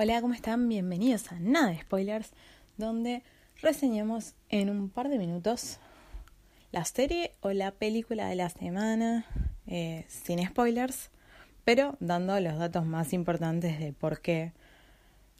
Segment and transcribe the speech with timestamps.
[0.00, 0.68] Hola, ¿cómo están?
[0.68, 2.30] Bienvenidos a Nada Spoilers,
[2.76, 3.24] donde
[3.60, 5.80] reseñamos en un par de minutos
[6.70, 9.26] la serie o la película de la semana,
[9.66, 11.10] eh, sin spoilers,
[11.64, 14.52] pero dando los datos más importantes de por qué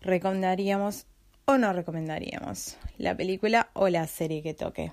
[0.00, 1.06] recomendaríamos
[1.44, 4.90] o no recomendaríamos la película o la serie que toque.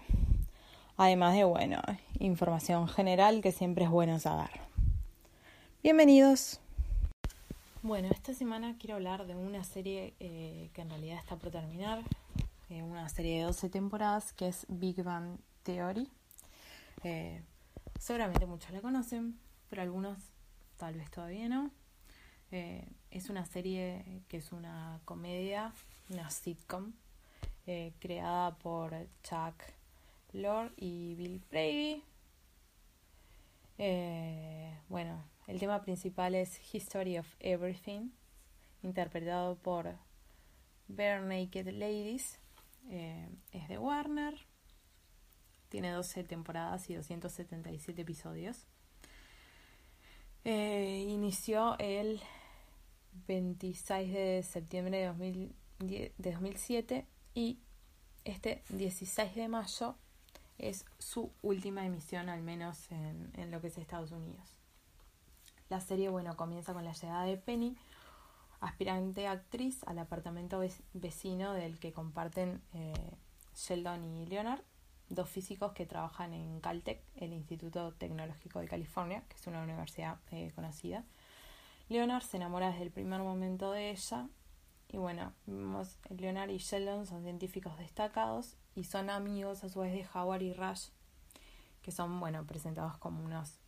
[0.96, 1.82] Además de, bueno,
[2.20, 4.52] información general que siempre es bueno saber.
[5.82, 6.60] Bienvenidos.
[7.86, 12.02] Bueno, esta semana quiero hablar de una serie eh, que en realidad está por terminar,
[12.72, 16.10] eh, una serie de 12 temporadas que es Big Bang Theory.
[17.04, 17.44] Eh,
[18.00, 20.18] seguramente muchos la conocen, pero algunos
[20.78, 21.70] tal vez todavía no.
[22.50, 25.72] es una serie que es una comedia,
[26.10, 26.92] una sitcom,
[28.00, 29.62] creada por Chuck
[30.34, 32.04] Lord y Bill Brady.
[34.90, 38.10] bueno, el tema principal es History of Everything,
[38.82, 39.96] interpretado por
[40.88, 42.40] Bare Naked Ladies.
[42.90, 44.36] Eh, es de Warner.
[45.70, 48.66] Tiene 12 temporadas y 277 episodios.
[50.44, 52.22] Eh, inició el
[53.28, 55.12] 26 de septiembre
[55.80, 57.60] de, 2007 y
[58.24, 59.96] este 16 de mayo
[60.58, 64.65] es su última emisión, al menos en lo que es Estados Unidos.
[65.68, 67.76] La serie, bueno, comienza con la llegada de Penny,
[68.60, 70.62] aspirante actriz al apartamento
[70.94, 72.94] vecino del que comparten eh,
[73.56, 74.62] Sheldon y Leonard,
[75.10, 80.20] dos físicos que trabajan en Caltech, el Instituto Tecnológico de California, que es una universidad
[80.30, 81.04] eh, conocida.
[81.90, 84.28] Leonard se enamora desde el primer momento de ella
[84.90, 89.94] y bueno, vemos Leonard y Sheldon son científicos destacados y son amigos a su vez
[89.94, 90.90] de Howard y Rush,
[91.82, 93.60] que son bueno presentados como unos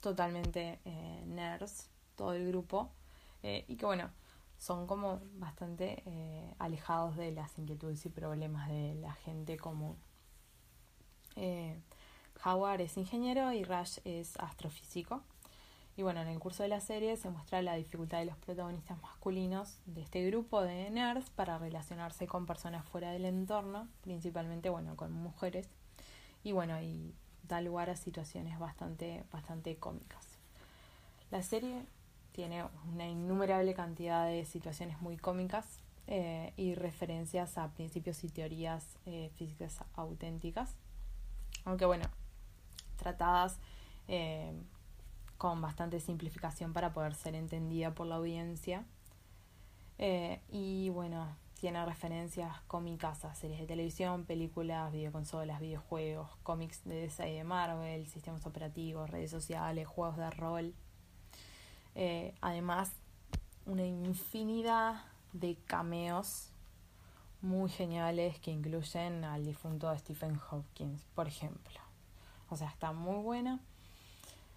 [0.00, 2.90] totalmente eh, nerds, todo el grupo,
[3.42, 4.10] eh, y que bueno,
[4.58, 9.96] son como bastante eh, alejados de las inquietudes y problemas de la gente común.
[12.44, 15.22] Howard es ingeniero y Rush es astrofísico.
[15.96, 19.00] Y bueno, en el curso de la serie se muestra la dificultad de los protagonistas
[19.02, 24.96] masculinos de este grupo de nerds para relacionarse con personas fuera del entorno, principalmente, bueno,
[24.96, 25.68] con mujeres.
[26.44, 27.16] Y bueno, y
[27.48, 30.24] da lugar a situaciones bastante, bastante cómicas.
[31.30, 31.84] La serie
[32.32, 38.84] tiene una innumerable cantidad de situaciones muy cómicas eh, y referencias a principios y teorías
[39.06, 40.74] eh, físicas auténticas,
[41.64, 42.04] aunque bueno,
[42.96, 43.58] tratadas
[44.06, 44.52] eh,
[45.36, 48.84] con bastante simplificación para poder ser entendida por la audiencia.
[50.50, 51.26] y bueno,
[51.58, 57.44] tiene referencias cómicas a series de televisión, películas, videoconsolas, videojuegos, cómics de DC y de
[57.44, 60.74] Marvel, sistemas operativos, redes sociales, juegos de rol.
[61.96, 62.92] Eh, además,
[63.66, 65.02] una infinidad
[65.32, 66.50] de cameos
[67.40, 71.80] muy geniales que incluyen al difunto Stephen Hopkins, por ejemplo.
[72.50, 73.58] O sea, está muy buena.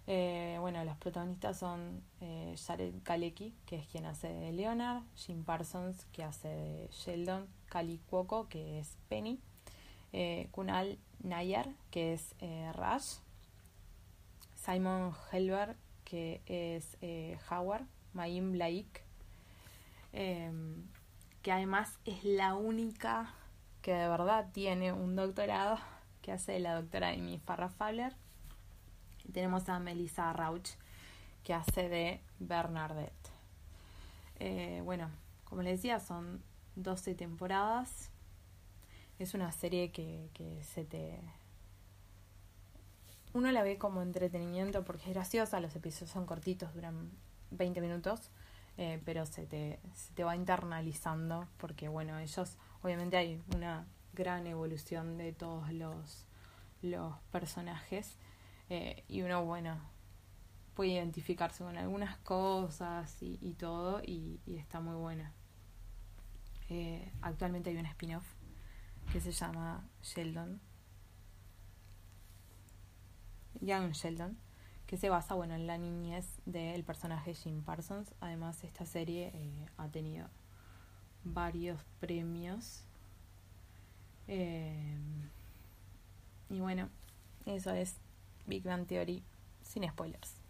[0.08, 5.44] Eh, bueno, los protagonistas son eh, Jared Kalecki, que es quien hace de Leonard, Jim
[5.44, 9.38] Parsons, que hace de Sheldon, Kali Cuoco, que es Penny,
[10.12, 13.18] eh, Kunal Nayar, que es eh, Rush,
[14.56, 16.98] Simon Helberg, que es
[17.50, 19.02] Howard, Mayim Blaik,
[20.12, 20.84] em,
[21.42, 23.34] que además es la única
[23.80, 25.78] que de verdad tiene un doctorado,
[26.20, 28.14] que hace la doctora Amy Farrah Fowler
[29.30, 30.70] tenemos a Melissa Rauch,
[31.44, 33.30] que hace de Bernadette.
[34.38, 35.10] Eh, bueno,
[35.44, 36.42] como les decía, son
[36.76, 38.10] 12 temporadas.
[39.18, 41.20] Es una serie que, que se te...
[43.34, 47.10] Uno la ve como entretenimiento porque es graciosa, los episodios son cortitos, duran
[47.50, 48.30] 20 minutos,
[48.76, 54.46] eh, pero se te, se te va internalizando porque, bueno, ellos, obviamente hay una gran
[54.46, 56.26] evolución de todos los,
[56.82, 58.18] los personajes
[58.74, 59.78] eh, y uno, bueno,
[60.72, 65.30] puede identificarse con algunas cosas y, todo, y, está muy buena.
[66.70, 68.24] Eh, actualmente hay un spin-off
[69.12, 70.58] que se llama Sheldon,
[73.60, 74.38] Young Sheldon,
[74.86, 78.14] que se basa en la niñez del personaje Jim Parsons.
[78.20, 80.30] Además, esta serie eh, ha tenido
[81.24, 82.86] varios premios.
[86.48, 86.88] Y bueno,
[87.44, 88.01] eso es
[88.46, 89.22] Big Bang Theory
[89.62, 90.42] sin spoilers.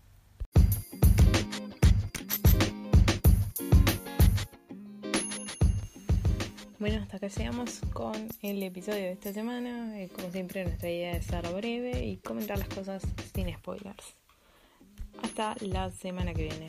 [6.83, 8.13] Bueno, hasta acá llegamos con
[8.43, 10.01] el episodio de esta semana.
[10.01, 13.03] Eh, como siempre, nuestra idea es ser breve y comentar las cosas
[13.33, 14.17] sin spoilers.
[15.23, 16.67] Hasta la semana que viene.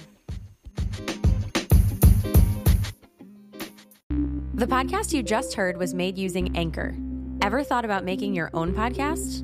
[4.54, 6.94] The podcast you just heard was made using Anchor.
[7.42, 9.44] Ever thought about making your own podcast?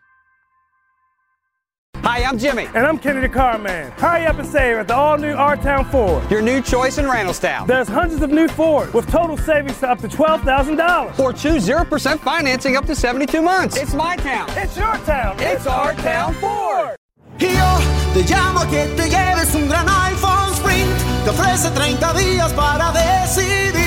[2.11, 2.67] Hi, I'm Jimmy.
[2.75, 3.89] And I'm Kennedy Carman.
[3.91, 6.29] Hurry up and save at the all new R Town Ford.
[6.29, 7.67] Your new choice in Randallstown.
[7.67, 11.17] There's hundreds of new Fords with total savings to up to $12,000.
[11.17, 13.77] Or choose 0% financing up to 72 months.
[13.77, 14.49] It's my town.
[14.57, 15.37] It's your town.
[15.39, 16.97] It's our town Ford.
[17.39, 17.79] Yo
[18.13, 20.91] te llamo que te lleves un gran iPhone Sprint.
[21.23, 23.10] Te ofrece 30 días para decidir.